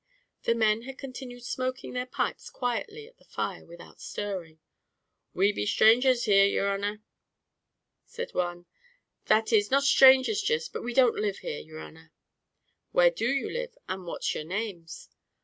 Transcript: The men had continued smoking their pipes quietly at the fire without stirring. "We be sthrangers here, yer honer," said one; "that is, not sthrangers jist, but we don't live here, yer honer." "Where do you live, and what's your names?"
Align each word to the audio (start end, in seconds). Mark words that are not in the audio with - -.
The 0.45 0.55
men 0.55 0.81
had 0.81 0.97
continued 0.97 1.43
smoking 1.45 1.93
their 1.93 2.07
pipes 2.07 2.49
quietly 2.49 3.05
at 3.07 3.19
the 3.19 3.23
fire 3.23 3.63
without 3.67 4.01
stirring. 4.01 4.57
"We 5.35 5.51
be 5.51 5.63
sthrangers 5.67 6.23
here, 6.25 6.43
yer 6.47 6.71
honer," 6.71 7.03
said 8.07 8.33
one; 8.33 8.65
"that 9.27 9.53
is, 9.53 9.69
not 9.69 9.83
sthrangers 9.83 10.41
jist, 10.41 10.73
but 10.73 10.81
we 10.81 10.95
don't 10.95 11.17
live 11.17 11.37
here, 11.45 11.59
yer 11.59 11.77
honer." 11.77 12.11
"Where 12.91 13.11
do 13.11 13.27
you 13.31 13.47
live, 13.51 13.77
and 13.87 14.07
what's 14.07 14.33
your 14.33 14.43
names?" 14.45 15.07